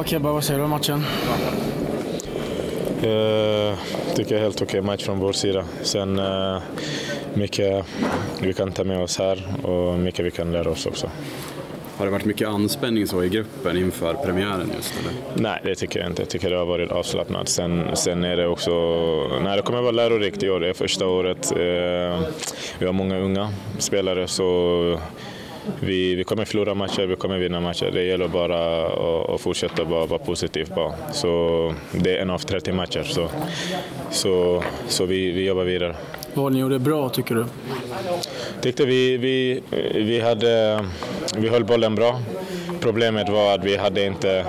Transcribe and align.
Ja, 0.00 0.04
Kebba, 0.04 0.32
vad 0.32 0.44
säger 0.44 0.58
du 0.58 0.64
om 0.64 0.70
matchen? 0.70 1.04
Jag 3.02 3.76
tycker 4.16 4.30
jag 4.30 4.38
är 4.38 4.42
helt 4.42 4.62
okej 4.62 4.82
match 4.82 5.04
från 5.04 5.18
vår 5.18 5.32
sida. 5.32 5.64
Sen 5.82 6.18
uh, 6.18 6.58
mycket 7.34 7.86
vi 8.42 8.52
kan 8.52 8.72
ta 8.72 8.84
med 8.84 9.02
oss 9.02 9.18
här 9.18 9.66
och 9.66 9.98
mycket 9.98 10.24
vi 10.24 10.30
kan 10.30 10.52
lära 10.52 10.70
oss 10.70 10.86
också. 10.86 11.10
Har 11.96 12.06
det 12.06 12.12
varit 12.12 12.24
mycket 12.24 12.48
anspänning 12.48 13.06
så 13.06 13.24
i 13.24 13.28
gruppen 13.28 13.76
inför 13.76 14.14
premiären 14.14 14.72
just 14.76 14.94
eller? 15.00 15.42
Nej, 15.42 15.60
det 15.64 15.74
tycker 15.74 16.00
jag 16.00 16.08
inte. 16.08 16.22
Jag 16.22 16.28
tycker 16.28 16.50
det 16.50 16.56
har 16.56 16.66
varit 16.66 16.90
avslappnat. 16.90 17.48
Sen, 17.48 17.96
sen 17.96 18.24
är 18.24 18.36
det 18.36 18.46
också, 18.46 18.70
nej 19.42 19.56
det 19.56 19.62
kommer 19.62 19.82
vara 19.82 19.92
lärorikt 19.92 20.42
i 20.42 20.50
år. 20.50 20.60
Det 20.60 20.68
är 20.68 20.74
första 20.74 21.06
året. 21.06 21.52
Eh, 21.52 22.28
vi 22.78 22.86
har 22.86 22.92
många 22.92 23.18
unga 23.18 23.52
spelare 23.78 24.28
så 24.28 25.00
vi, 25.80 26.14
vi 26.14 26.24
kommer 26.24 26.44
förlora 26.44 26.74
matcher, 26.74 27.06
vi 27.06 27.16
kommer 27.16 27.38
vinna 27.38 27.60
matcher. 27.60 27.90
Det 27.92 28.04
gäller 28.04 28.28
bara 28.28 28.86
att, 28.86 29.30
att 29.30 29.40
fortsätta 29.40 29.84
vara, 29.84 30.06
vara 30.06 30.18
positiv 30.18 30.68
bara. 30.76 30.92
Så 31.12 31.74
det 31.92 32.16
är 32.16 32.22
en 32.22 32.30
av 32.30 32.38
30 32.38 32.72
matcher, 32.72 33.02
så, 33.02 33.28
så, 34.10 34.62
så 34.88 35.04
vi, 35.04 35.30
vi 35.30 35.46
jobbar 35.46 35.64
vidare. 35.64 35.96
Vad 36.34 36.52
ni 36.52 36.58
gjorde 36.58 36.78
bra 36.78 37.08
tycker 37.08 37.34
du? 37.34 37.44
tyckte 38.60 38.84
vi, 38.84 39.16
vi, 39.16 39.62
vi, 39.94 40.20
hade, 40.20 40.84
vi 41.36 41.48
höll 41.48 41.64
bollen 41.64 41.94
bra. 41.94 42.20
Problemet 42.80 43.28
var 43.28 43.54
att 43.54 43.64
vi 43.64 43.76
hade 43.76 44.06
inte 44.06 44.44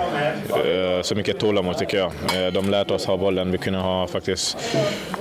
uh, 0.50 1.02
så 1.02 1.14
mycket 1.14 1.38
tålamod 1.38 1.78
tycker 1.78 1.98
jag. 1.98 2.06
Uh, 2.06 2.52
de 2.52 2.70
lät 2.70 2.90
oss 2.90 3.06
ha 3.06 3.16
bollen. 3.16 3.52
Vi 3.52 3.58
kunde 3.58 3.78
ha 3.78 4.06
faktiskt 4.06 4.56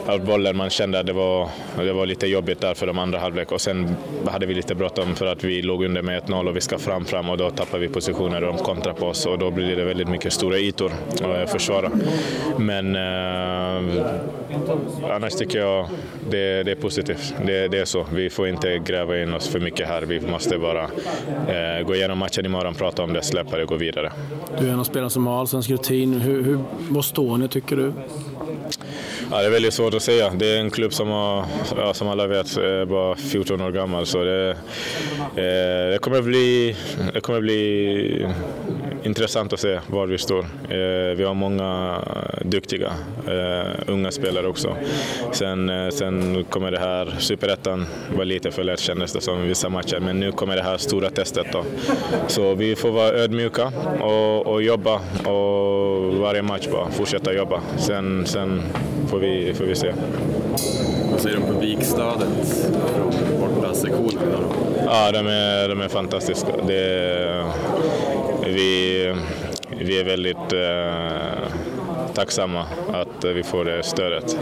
haft 0.08 0.24
bollen. 0.24 0.58
Man 0.58 0.70
kände 0.70 1.00
att 1.00 1.06
det 1.06 1.14
var, 1.14 1.50
det 1.78 1.94
var 1.94 2.06
lite 2.06 2.28
jobbigt 2.28 2.62
där 2.62 2.74
för 2.74 2.88
de 2.88 3.00
andra 3.00 3.20
halvlek. 3.20 3.52
Och 3.52 3.62
sen 3.62 3.96
hade 4.28 4.46
vi 4.46 4.54
lite 4.54 4.76
bråttom 4.76 5.16
för 5.16 5.26
att 5.26 5.44
vi 5.44 5.62
låg 5.62 5.84
under 5.84 6.02
med 6.02 6.24
1-0 6.24 6.48
och 6.48 6.56
vi 6.56 6.62
ska 6.62 6.78
fram, 6.78 7.06
fram 7.06 7.30
och 7.30 7.38
då 7.38 7.50
tappar 7.50 7.80
vi 7.80 7.88
positioner 7.88 8.44
och 8.44 8.56
de 8.56 8.64
kontrar 8.64 8.94
på 8.94 9.06
oss 9.06 9.26
och 9.26 9.40
då 9.40 9.52
blir 9.52 9.76
det 9.76 9.84
väldigt 9.84 10.10
mycket 10.10 10.34
stora 10.34 10.58
ytor 10.58 10.92
eh, 11.22 11.44
att 11.44 11.52
försvara. 11.52 11.92
Men 12.58 12.96
eh, 12.96 14.06
annars 15.12 15.34
tycker 15.34 15.60
jag 15.60 15.88
det, 16.30 16.64
det 16.64 16.72
är 16.72 16.76
positivt. 16.76 17.34
Det, 17.46 17.68
det, 17.68 17.80
är 17.80 17.86
så. 17.86 18.06
Vi 18.14 18.30
får 18.30 18.48
inte 18.48 18.78
gräva 18.78 19.22
in 19.22 19.34
oss 19.34 19.48
för 19.48 19.60
mycket 19.60 19.88
här. 19.88 20.02
Vi 20.02 20.22
måste 20.22 20.58
bara 20.58 20.84
eh, 20.84 21.86
gå 21.86 21.96
igenom 21.96 22.18
matchen 22.18 22.46
imorgon, 22.46 22.74
prata 22.74 23.04
om 23.04 23.14
det, 23.14 23.22
släppa 23.22 23.58
det 23.58 23.64
och 23.64 23.70
gå 23.70 23.76
vidare. 23.76 24.12
Du 24.60 24.68
är 24.68 24.72
en 24.74 24.80
av 24.80 24.84
spelarna 24.84 25.10
som 25.10 25.28
har 25.28 25.40
allsvensk 25.40 25.70
rutin. 25.70 26.14
Hur, 26.14 26.44
hur, 26.44 26.60
vad 26.90 27.06
står 27.06 27.38
ni 27.38 27.48
tycker 27.48 27.76
du? 27.76 27.94
Ja, 29.32 29.42
det 29.42 29.46
är 29.46 29.50
väldigt 29.50 29.74
svårt 29.74 29.94
att 29.94 30.04
säga. 30.04 30.30
Det 30.30 30.48
är 30.48 30.60
en 30.60 30.72
klubb 30.72 30.94
som, 30.94 31.10
har, 31.10 31.46
ja, 31.78 31.94
som 31.94 32.08
alla 32.08 32.28
vet 32.28 32.58
är 32.58 32.86
bara 32.86 33.16
14 33.16 33.62
år 33.62 33.72
gammal. 33.72 34.06
Så 34.06 34.24
det, 34.24 34.50
eh, 34.50 35.92
det, 35.92 36.00
kommer 36.02 36.22
bli, 36.22 36.76
det 37.14 37.22
kommer 37.22 37.42
bli 37.42 38.28
intressant 39.04 39.54
att 39.54 39.60
se 39.60 39.80
var 39.88 40.08
vi 40.08 40.18
står. 40.18 40.40
Eh, 40.40 41.16
vi 41.16 41.24
har 41.24 41.34
många 41.34 42.00
duktiga 42.42 42.92
eh, 43.28 43.72
unga 43.88 44.12
spelare 44.12 44.48
också. 44.48 44.76
Sen, 45.32 45.70
eh, 45.70 45.90
sen 45.90 46.46
kommer 46.50 46.72
det 46.72 46.80
här 46.80 47.16
superettan 47.20 47.86
vara 48.16 48.24
lite 48.24 48.52
för 48.52 48.64
lätt 48.64 48.80
kändes 48.80 49.14
det 49.14 49.22
som 49.22 49.44
i 49.44 49.48
vissa 49.48 49.70
matcher. 49.70 50.00
Men 50.00 50.20
nu 50.20 50.32
kommer 50.32 50.56
det 50.56 50.64
här 50.64 50.78
stora 50.78 51.10
testet. 51.10 51.48
Då. 51.52 51.64
Så 52.28 52.56
vi 52.56 52.76
får 52.76 52.92
vara 52.92 53.10
ödmjuka 53.10 53.72
och, 54.02 54.48
och 54.48 54.64
jobba 54.64 54.96
och 55.30 56.16
varje 56.16 56.42
match 56.42 56.68
bara 56.72 56.92
fortsätta 56.92 57.34
jobba. 57.34 57.62
Sen, 57.78 58.26
sen 58.26 58.62
får 59.08 59.20
vi, 59.20 59.54
får 59.54 59.66
vi 59.66 59.76
se. 59.76 59.94
Vad 61.12 61.22
säger 61.22 61.38
du 61.38 61.44
om 61.44 61.50
publikstödet 61.50 62.72
från 62.96 63.12
bortasektionen? 63.40 64.44
Ja, 64.86 65.12
de 65.12 65.28
är, 65.28 65.70
de 65.70 65.82
är 65.82 65.88
fantastiska. 65.88 66.48
Det, 66.68 67.44
vi, 68.46 69.16
vi 69.80 70.00
är 70.00 70.04
väldigt 70.04 70.54
eh, 70.54 71.52
tacksamma 72.14 72.66
att 72.94 73.26
vi 73.26 73.44
får 73.44 73.66
det 73.66 73.84
stödet. 73.84 74.38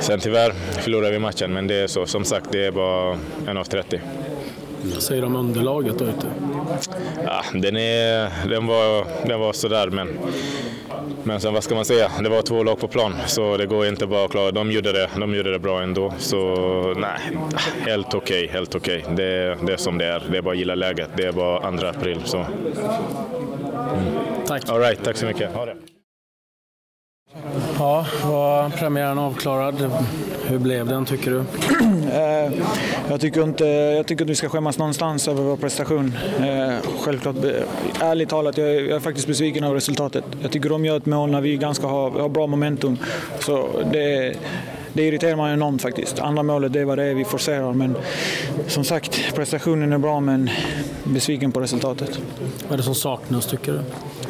Sen 0.00 0.20
tyvärr 0.20 0.52
förlorade 0.52 1.12
vi 1.12 1.18
matchen, 1.18 1.52
men 1.52 1.66
det 1.66 1.74
är 1.74 1.86
så. 1.86 2.06
Som 2.06 2.24
sagt, 2.24 2.52
det 2.52 2.66
är 2.66 2.70
bara 2.70 3.18
en 3.46 3.56
av 3.56 3.64
30. 3.64 4.00
Vad 4.82 5.02
säger 5.02 5.22
du 5.22 5.26
om 5.26 5.36
underlaget 5.36 5.98
då 5.98 6.04
ute? 6.04 6.26
Ja, 7.24 7.42
den, 7.52 7.76
är, 7.76 8.48
den, 8.48 8.66
var, 8.66 9.06
den 9.26 9.40
var 9.40 9.52
sådär, 9.52 9.90
men, 9.90 10.18
men 11.22 11.40
sen 11.40 11.54
vad 11.54 11.64
ska 11.64 11.74
man 11.74 11.84
säga? 11.84 12.10
Det 12.22 12.28
var 12.28 12.42
två 12.42 12.62
lag 12.62 12.78
på 12.78 12.88
plan, 12.88 13.14
så 13.26 13.56
det 13.56 13.66
går 13.66 13.86
inte 13.86 14.06
bara 14.06 14.24
att 14.24 14.30
klara. 14.30 14.50
De 14.50 14.70
gjorde 14.72 14.92
det, 14.92 15.10
de 15.20 15.34
gjorde 15.34 15.52
det 15.52 15.58
bra 15.58 15.82
ändå. 15.82 16.14
Så 16.18 16.36
nej, 16.96 17.18
helt 17.86 18.14
okej, 18.14 18.44
okay, 18.44 18.52
helt 18.52 18.74
okej. 18.74 19.02
Okay. 19.02 19.14
Det, 19.14 19.58
det 19.66 19.72
är 19.72 19.76
som 19.76 19.98
det 19.98 20.06
är. 20.06 20.22
Det 20.30 20.38
är 20.38 20.42
bara 20.42 20.52
att 20.52 20.58
gilla 20.58 20.74
läget. 20.74 21.10
Det 21.16 21.22
är 21.22 21.32
bara 21.32 21.66
andra 21.66 21.90
april. 21.90 22.20
Så. 22.24 22.36
Mm. 22.36 22.48
Tack. 24.46 24.68
All 24.68 24.80
right, 24.80 25.04
tack 25.04 25.16
så 25.16 25.26
mycket. 25.26 25.54
Ha 25.54 25.66
det. 25.66 25.76
Ja, 27.78 28.06
var 28.24 28.68
premiären 28.68 29.18
avklarad. 29.18 29.90
Hur 30.46 30.58
blev 30.58 30.86
den 30.86 31.04
tycker 31.04 31.30
du? 31.30 31.44
Eh, 32.12 32.52
jag, 33.08 33.20
tycker 33.20 33.42
inte, 33.42 33.64
jag 33.64 34.06
tycker 34.06 34.24
inte 34.24 34.30
vi 34.30 34.34
ska 34.34 34.48
skämmas 34.48 34.78
någonstans 34.78 35.28
över 35.28 35.42
vår 35.42 35.56
prestation. 35.56 36.16
Eh, 36.40 36.74
självklart, 37.00 37.36
eh, 37.44 38.08
ärligt 38.08 38.28
talat, 38.28 38.58
jag 38.58 38.68
är, 38.70 38.80
jag 38.80 38.96
är 38.96 39.00
faktiskt 39.00 39.26
besviken 39.26 39.64
över 39.64 39.74
resultatet. 39.74 40.24
Jag 40.42 40.50
tycker 40.50 40.68
de 40.68 40.84
gör 40.84 40.96
ett 40.96 41.06
mål 41.06 41.30
när 41.30 41.40
vi 41.40 41.56
ganska 41.56 41.86
har, 41.86 42.10
har 42.10 42.28
bra 42.28 42.46
momentum. 42.46 42.98
Så 43.40 43.68
det, 43.92 44.34
det 44.92 45.02
irriterar 45.02 45.36
mig 45.36 45.52
enormt 45.52 45.82
faktiskt. 45.82 46.18
Andra 46.18 46.42
målet, 46.42 46.72
det 46.72 46.84
vad 46.84 46.98
det 46.98 47.14
vi 47.14 47.24
forcerar. 47.24 47.72
Men 47.72 47.96
som 48.66 48.84
sagt, 48.84 49.34
prestationen 49.34 49.92
är 49.92 49.98
bra 49.98 50.20
men 50.20 50.50
besviken 51.04 51.52
på 51.52 51.60
resultatet. 51.60 52.18
Vad 52.62 52.72
är 52.72 52.76
det 52.76 52.82
som 52.82 52.94
saknas 52.94 53.46
tycker 53.46 53.72
du? 53.72 53.80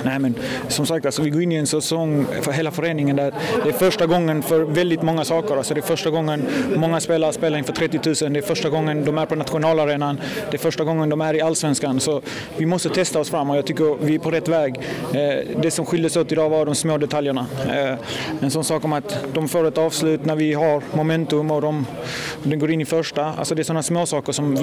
Nej, 0.04 0.18
men 0.18 0.34
som 0.68 0.86
sagt, 0.86 1.06
alltså, 1.06 1.22
vi 1.22 1.30
går 1.30 1.42
in 1.42 1.52
i 1.52 1.54
en 1.54 1.66
säsong 1.66 2.26
för 2.40 2.52
hela 2.52 2.70
föreningen 2.70 3.16
där 3.16 3.34
det 3.64 3.68
är 3.68 3.72
första 3.72 4.06
gången 4.06 4.42
för 4.42 4.60
väldigt 4.60 5.02
många 5.02 5.24
saker. 5.24 5.56
Alltså, 5.56 5.74
det 5.74 5.80
är 5.80 5.82
första 5.82 6.10
gången 6.10 6.46
många 6.76 7.00
spelare 7.00 7.32
spelar 7.32 7.58
inför 7.58 7.72
30 7.72 8.24
000. 8.24 8.32
Det 8.32 8.38
är 8.38 8.42
första 8.42 8.68
gången 8.68 9.04
de 9.04 9.18
är 9.18 9.26
på 9.26 9.34
nationalarenan. 9.34 10.20
Det 10.50 10.56
är 10.56 10.58
första 10.58 10.84
gången 10.84 11.08
de 11.08 11.20
är 11.20 11.34
i 11.34 11.40
allsvenskan. 11.40 12.00
Så 12.00 12.22
vi 12.56 12.66
måste 12.66 12.88
testa 12.88 13.20
oss 13.20 13.30
fram 13.30 13.50
och 13.50 13.56
jag 13.56 13.66
tycker 13.66 13.96
vi 14.00 14.14
är 14.14 14.18
på 14.18 14.30
rätt 14.30 14.48
väg. 14.48 14.74
Det 15.62 15.70
som 15.70 15.86
skildes 15.86 16.16
åt 16.16 16.32
idag 16.32 16.50
var 16.50 16.66
de 16.66 16.74
små 16.74 16.98
detaljerna. 16.98 17.46
En 18.40 18.50
sån 18.50 18.64
sak 18.64 18.84
om 18.84 18.92
att 18.92 19.18
de 19.34 19.48
får 19.48 19.68
ett 19.68 19.78
avslut 19.78 20.24
när 20.24 20.36
vi 20.36 20.51
har 20.54 20.82
momentum 20.94 21.50
och 21.50 21.60
de, 21.62 21.86
de 22.42 22.56
går 22.56 22.70
in 22.70 22.80
i 22.80 22.84
första. 22.84 23.24
Alltså 23.24 23.54
det 23.54 23.62
är 23.62 23.64
sådana 23.64 23.82
små 23.82 24.06
saker 24.06 24.32
som 24.32 24.54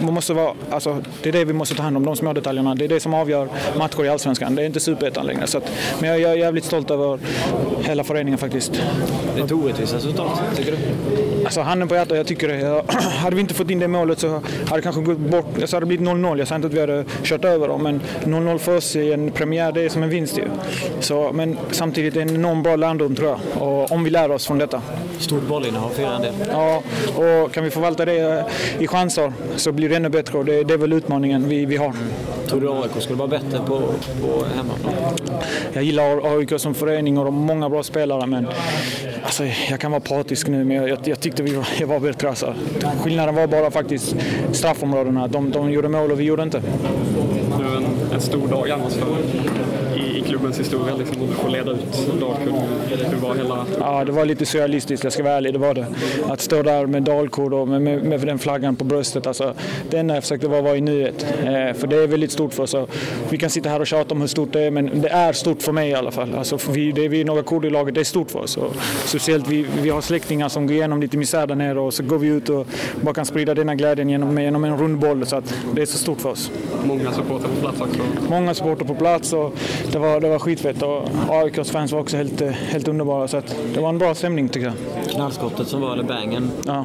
vi, 0.00 0.10
måste 0.10 0.34
vara, 0.34 0.54
alltså 0.70 1.02
det 1.22 1.28
är 1.28 1.32
det 1.32 1.44
vi 1.44 1.52
måste 1.52 1.74
ta 1.74 1.82
hand 1.82 1.96
om, 1.96 2.04
de 2.04 2.16
små 2.16 2.32
detaljerna. 2.32 2.74
Det 2.74 2.84
är 2.84 2.88
det 2.88 3.00
som 3.00 3.14
avgör 3.14 3.48
matcher 3.78 4.04
i 4.04 4.08
allsvenskan. 4.08 4.54
Det 4.54 4.62
är 4.62 4.66
inte 4.66 4.80
superettan 4.80 5.26
längre. 5.26 5.46
Så 5.46 5.58
att, 5.58 5.72
men 6.00 6.10
jag, 6.10 6.20
jag 6.20 6.30
är 6.30 6.36
jävligt 6.36 6.64
stolt 6.64 6.90
över 6.90 7.18
hela 7.82 8.04
föreningen 8.04 8.38
faktiskt. 8.38 8.72
Det 9.34 9.40
är 9.40 9.44
ett 9.44 9.52
orättvist 9.52 9.94
resultat, 9.94 10.40
tycker 10.56 10.72
du? 10.72 10.78
Alltså 11.44 11.60
handen 11.60 11.88
på 11.88 11.94
hjärtat, 11.94 12.16
jag 12.16 12.26
tycker 12.26 12.48
det. 12.48 12.82
hade 13.22 13.36
vi 13.36 13.42
inte 13.42 13.54
fått 13.54 13.70
in 13.70 13.78
det 13.78 13.88
målet 13.88 14.18
så 14.18 14.28
hade 14.28 14.76
det 14.76 14.82
kanske 14.82 15.00
gått 15.00 15.18
bort. 15.18 15.46
Så 15.64 15.76
hade 15.76 15.86
det 15.86 15.86
blivit 15.86 16.06
0-0. 16.08 16.38
Jag 16.38 16.48
säger 16.48 16.56
inte 16.56 16.66
att 16.66 16.74
vi 16.74 16.80
hade 16.80 17.04
kört 17.22 17.44
över 17.44 17.68
dem, 17.68 17.82
men 17.82 18.00
0-0 18.24 18.58
för 18.58 18.76
oss 18.76 18.96
i 18.96 19.12
en 19.12 19.30
premiär, 19.30 19.72
det 19.72 19.84
är 19.84 19.88
som 19.88 20.02
en 20.02 20.08
vinst 20.08 20.38
ju. 20.38 20.44
Så, 21.00 21.32
men 21.32 21.58
samtidigt 21.70 22.16
är 22.16 22.24
det 22.24 22.30
en 22.30 22.34
enormt 22.34 22.64
bra 22.64 22.76
lärdom 22.76 23.14
tror 23.14 23.28
jag. 23.28 23.62
Och 23.62 23.92
om 23.92 24.04
vi 24.04 24.10
lär 24.10 24.30
oss 24.30 24.46
från 24.46 24.58
detta. 24.58 24.82
Stort 25.18 25.42
bollinnehav 25.42 25.90
för 25.90 26.02
en 26.02 26.22
del. 26.22 26.34
Ja, 26.50 26.82
och 27.16 27.52
kan 27.52 27.64
vi 27.64 27.70
förvalta 27.70 28.04
det 28.04 28.44
i 28.78 28.86
chanser 28.86 29.32
så 29.56 29.72
blir 29.72 29.88
det 29.88 29.96
ännu 29.96 30.08
bättre 30.08 30.38
och 30.38 30.44
det, 30.44 30.64
det 30.64 30.74
är 30.74 30.78
väl 30.78 30.92
utmaningen 30.92 31.48
vi, 31.48 31.66
vi 31.66 31.76
har. 31.76 31.92
Tror 32.46 32.60
du 32.60 32.70
AIK 32.70 33.02
skulle 33.02 33.18
vara 33.18 33.28
bättre 33.28 33.58
på, 33.66 33.78
på 34.20 34.44
hemmaplan? 34.56 34.94
Jag 35.72 35.84
gillar 35.84 36.36
AIK 36.36 36.52
som 36.60 36.74
förening 36.74 37.18
och 37.18 37.24
de 37.24 37.34
har 37.34 37.42
många 37.42 37.68
bra 37.68 37.82
spelare 37.82 38.26
men 38.26 38.46
alltså, 39.22 39.44
jag 39.70 39.80
kan 39.80 39.90
vara 39.90 40.00
partisk 40.00 40.48
nu 40.48 40.64
men 40.64 40.76
jag, 40.76 40.98
jag 41.04 41.20
tyckte 41.20 41.42
vi 41.42 41.54
var, 41.54 41.68
jag 41.80 41.86
var 41.86 42.00
bättre. 42.00 42.28
Alltså. 42.28 42.54
Skillnaden 43.02 43.34
var 43.34 43.46
bara 43.46 43.70
faktiskt 43.70 44.16
straffområdena. 44.52 45.26
De, 45.26 45.50
de 45.50 45.70
gjorde 45.70 45.88
mål 45.88 46.12
och 46.12 46.20
vi 46.20 46.24
gjorde 46.24 46.42
inte. 46.42 46.62
Nu 47.58 47.76
en, 47.76 47.86
en 48.14 48.20
stor 48.20 48.48
dag 48.48 48.70
annars 48.70 48.94
för 48.94 49.06
klubbens 50.26 50.60
historia 50.60 50.96
liksom, 50.96 51.22
och 51.22 51.28
du 51.28 51.34
får 51.34 51.48
leda 51.48 51.70
ut 51.70 52.20
Dalkurd. 52.20 52.54
Hur 53.10 53.16
var 53.16 53.34
hela... 53.34 53.66
Ja, 53.80 54.04
det 54.04 54.12
var 54.12 54.24
lite 54.24 54.46
surrealistiskt, 54.46 55.04
jag 55.04 55.12
ska 55.12 55.22
vara 55.22 55.34
ärlig, 55.34 55.52
det 55.52 55.58
var 55.58 55.74
det. 55.74 55.86
Att 56.28 56.40
stå 56.40 56.62
där 56.62 56.86
med 56.86 57.02
Dalkurd 57.02 57.52
och 57.52 57.68
med, 57.68 57.82
med, 57.82 58.04
med, 58.04 58.20
den 58.26 58.38
flaggan 58.38 58.76
på 58.76 58.84
bröstet. 58.84 59.26
Alltså, 59.26 59.54
det 59.90 59.98
enda 59.98 60.14
jag 60.14 60.22
försökte 60.22 60.48
vara 60.48 60.62
var 60.62 60.74
i 60.74 60.80
nuet. 60.80 61.26
Eh, 61.40 61.46
för 61.74 61.86
det 61.86 61.96
är 61.96 62.06
väldigt 62.06 62.32
stort 62.32 62.54
för 62.54 62.62
oss. 62.62 62.74
Vi 63.30 63.38
kan 63.38 63.50
sitta 63.50 63.68
här 63.68 63.80
och 63.80 63.86
tjata 63.86 64.14
om 64.14 64.20
hur 64.20 64.28
stort 64.28 64.52
det 64.52 64.60
är, 64.60 64.70
men 64.70 65.00
det 65.00 65.08
är 65.08 65.32
stort 65.32 65.62
för 65.62 65.72
mig 65.72 65.90
i 65.90 65.94
alla 65.94 66.10
fall. 66.10 66.34
Alltså, 66.34 66.58
vi, 66.70 66.92
det 66.92 67.04
är 67.04 67.08
vi 67.08 67.24
några 67.24 67.42
kurder 67.42 67.68
i 67.68 67.70
laget, 67.70 67.94
det 67.94 68.00
är 68.00 68.04
stort 68.04 68.30
för 68.30 68.38
oss. 68.38 68.56
Och 68.56 68.74
speciellt 69.04 69.48
vi, 69.48 69.66
vi 69.82 69.90
har 69.90 70.00
släktingar 70.00 70.48
som 70.48 70.66
går 70.66 70.76
igenom 70.76 71.00
lite 71.00 71.16
misär 71.16 71.46
där 71.46 71.54
nere 71.54 71.80
och 71.80 71.94
så 71.94 72.02
går 72.02 72.18
vi 72.18 72.28
ut 72.28 72.48
och 72.48 72.66
bara 73.00 73.14
kan 73.14 73.26
sprida 73.26 73.54
denna 73.54 73.74
glädjen 73.74 74.10
genom, 74.10 74.38
genom 74.38 74.64
en 74.64 74.78
rund 74.78 74.98
boll. 74.98 75.26
Så 75.26 75.36
att 75.36 75.54
det 75.74 75.82
är 75.82 75.86
så 75.86 75.98
stort 75.98 76.20
för 76.20 76.28
oss. 76.28 76.50
Många 76.86 77.12
supportrar 77.12 77.48
på 77.48 77.60
plats 77.60 77.80
också. 77.80 78.00
Många 78.30 78.54
supportrar 78.54 78.86
på 78.86 78.94
plats 78.94 79.32
och 79.32 79.54
det 79.92 79.98
var, 79.98 80.20
det 80.20 80.28
var 80.28 80.38
skitfett. 80.38 80.82
Och 80.82 81.08
AIKs 81.28 81.70
fans 81.70 81.92
var 81.92 82.00
också 82.00 82.16
helt, 82.16 82.40
helt 82.40 82.88
underbara. 82.88 83.28
Så 83.28 83.36
att 83.36 83.56
det 83.74 83.80
var 83.80 83.88
en 83.88 83.98
bra 83.98 84.14
stämning 84.14 84.48
tycker 84.48 84.66
jag. 84.66 85.10
Knallskottet 85.10 85.68
som 85.68 85.80
var, 85.80 85.92
eller 85.92 86.04
bangen. 86.04 86.50
Ja. 86.66 86.84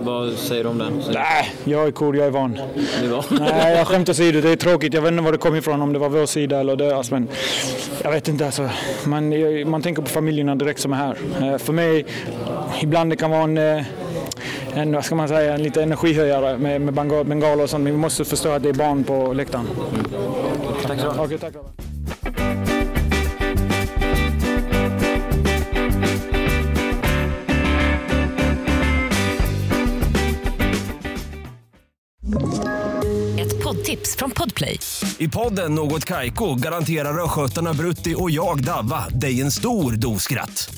Vad 0.00 0.32
säger 0.32 0.64
du 0.64 0.70
om 0.70 0.78
den? 0.78 1.02
Nej, 1.12 1.52
jag 1.64 1.86
är 1.86 1.90
cool, 1.90 2.16
jag 2.16 2.26
är 2.26 2.30
van. 2.30 2.58
Det 3.02 3.08
var. 3.08 3.24
Nej, 3.40 3.76
jag 3.76 3.86
skämt 3.86 4.08
åsido, 4.08 4.40
det 4.40 4.50
är 4.50 4.56
tråkigt. 4.56 4.94
Jag 4.94 5.02
vet 5.02 5.12
inte 5.12 5.22
var 5.22 5.32
det 5.32 5.38
kom 5.38 5.56
ifrån, 5.56 5.82
om 5.82 5.92
det 5.92 5.98
var 5.98 6.08
vår 6.08 6.26
sida 6.26 6.60
eller 6.60 6.76
deras. 6.76 7.10
Men 7.10 7.28
jag 8.02 8.10
vet 8.10 8.28
inte, 8.28 8.46
alltså, 8.46 8.68
man, 9.06 9.34
man 9.70 9.82
tänker 9.82 10.02
på 10.02 10.08
familjerna 10.08 10.54
direkt 10.54 10.80
som 10.80 10.92
är 10.92 10.96
här. 10.96 11.16
Eh, 11.42 11.58
För 11.58 11.72
mig, 11.72 12.04
ibland 12.82 13.10
det 13.12 13.16
kan 13.16 13.30
vara 13.30 13.42
en, 13.42 13.58
eh, 13.58 13.84
en, 14.78 14.92
vad 14.92 15.04
ska 15.04 15.14
man 15.14 15.28
säga, 15.28 15.54
en 15.54 15.62
lite 15.62 15.82
energihöjare 15.82 16.58
med, 16.58 16.80
med 16.80 16.94
bengal- 16.94 17.24
bengaler 17.24 17.62
och 17.62 17.70
sånt. 17.70 17.84
Men 17.84 17.92
vi 17.92 17.98
måste 17.98 18.24
förstå 18.24 18.50
att 18.50 18.62
det 18.62 18.68
är 18.68 18.72
barn 18.74 19.04
på 19.04 19.32
läktaren. 19.32 19.66
Tack 20.86 21.00
så 21.00 21.22
mycket. 21.22 21.40
Tack. 21.40 21.54
Ett 33.38 33.64
poddtips 33.64 34.16
från 34.16 34.30
Podplay. 34.30 34.78
I 35.18 35.28
podden 35.28 35.74
Något 35.74 36.04
Kaiko 36.04 36.54
garanterar 36.54 37.24
östgötarna 37.24 37.72
Brutti 37.72 38.14
och 38.18 38.30
jag, 38.30 38.64
Davva, 38.64 39.08
dig 39.08 39.40
en 39.40 39.50
stor 39.50 39.92
dos 39.92 40.22
skratt. 40.22 40.77